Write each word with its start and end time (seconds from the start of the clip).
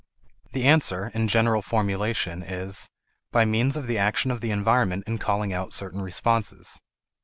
The 0.53 0.63
answer, 0.63 1.11
in 1.13 1.27
general 1.27 1.61
formulation, 1.61 2.41
is: 2.41 2.89
By 3.31 3.45
means 3.45 3.77
of 3.77 3.85
the 3.85 3.99
action 3.99 4.31
of 4.31 4.41
the 4.41 4.49
environment 4.49 5.03
in 5.05 5.19
calling 5.19 5.53
out 5.53 5.73
certain 5.73 6.01
responses. 6.01 6.79